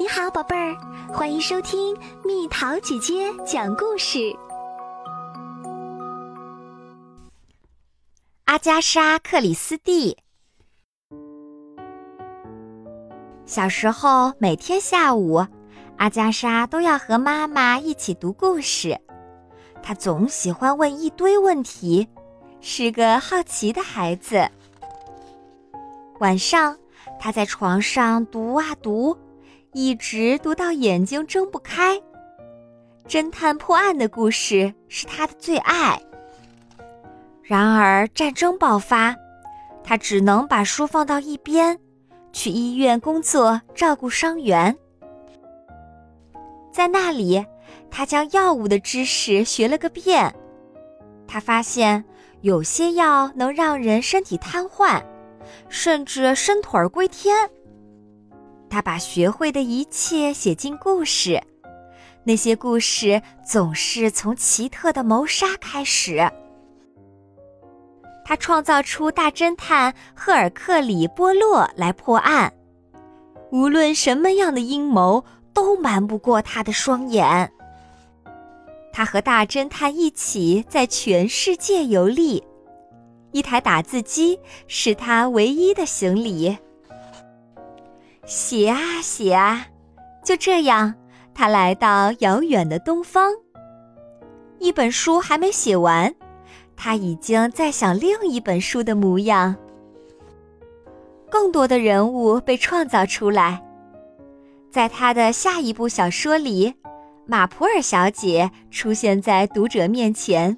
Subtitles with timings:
[0.00, 0.76] 你好，宝贝儿，
[1.12, 4.32] 欢迎收听蜜桃姐姐讲故事。
[8.44, 10.16] 阿加莎·克里斯蒂
[13.44, 15.44] 小时候，每天下午，
[15.96, 18.96] 阿加莎都要和妈妈一起读故事。
[19.82, 22.06] 她总喜欢问一堆问题，
[22.60, 24.48] 是个好奇的孩子。
[26.20, 26.78] 晚上，
[27.18, 29.18] 她在床上读啊读。
[29.72, 32.00] 一直读到眼睛睁不开。
[33.06, 36.00] 侦探破案的故事是他的最爱。
[37.42, 39.16] 然而战争爆发，
[39.82, 41.78] 他只能把书放到一边，
[42.32, 44.76] 去医院工作，照顾伤员。
[46.70, 47.44] 在那里，
[47.90, 50.34] 他将药物的知识学了个遍。
[51.26, 52.04] 他发现
[52.42, 55.02] 有些药能让人身体瘫痪，
[55.70, 57.48] 甚至伸腿儿归天。
[58.68, 61.42] 他把学会的一切写进故事，
[62.24, 66.30] 那些故事总是从奇特的谋杀开始。
[68.24, 72.52] 他创造出大侦探赫尔克里·波洛来破案，
[73.50, 77.50] 无论什么样的阴谋都瞒不过他的双眼。
[78.92, 82.44] 他和大侦探一起在全世界游历，
[83.32, 86.54] 一台打字机是他唯一的行李。
[88.28, 89.66] 写啊写啊，
[90.22, 90.94] 就这样，
[91.34, 93.32] 他来到遥远的东方。
[94.58, 96.14] 一本书还没写完，
[96.76, 99.56] 他已经在想另一本书的模样。
[101.30, 103.62] 更多的人物被创造出来，
[104.70, 106.74] 在他的下一部小说里，
[107.24, 110.54] 马普尔小姐出现在读者面前。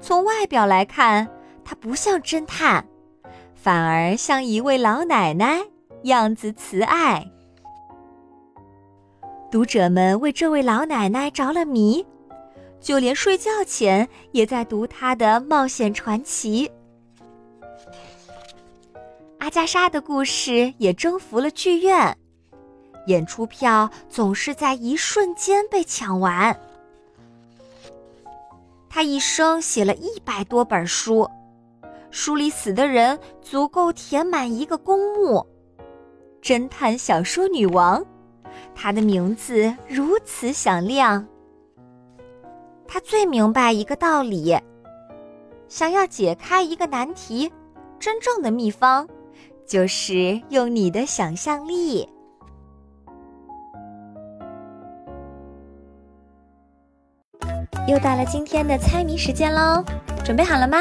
[0.00, 1.26] 从外表来看，
[1.64, 2.84] 她不像侦探，
[3.56, 5.64] 反而像一位老奶奶。
[6.04, 7.30] 样子慈爱，
[9.50, 12.06] 读者们为这位老奶奶着了迷，
[12.80, 16.70] 就连睡觉前也在读她的冒险传奇。
[19.40, 22.16] 阿加莎的故事也征服了剧院，
[23.06, 26.58] 演出票总是在一瞬间被抢完。
[28.88, 31.28] 她一生写了一百多本书，
[32.10, 35.46] 书里死的人足够填满一个公墓。
[36.42, 38.04] 侦探小说女王，
[38.74, 41.26] 她的名字如此响亮。
[42.86, 44.58] 她最明白一个道理：
[45.68, 47.52] 想要解开一个难题，
[47.98, 49.08] 真正的秘方
[49.66, 52.08] 就是用你的想象力。
[57.86, 59.84] 又到了今天的猜谜时间喽，
[60.24, 60.78] 准备好了吗？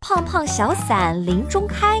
[0.00, 2.00] 胖胖小伞林中开。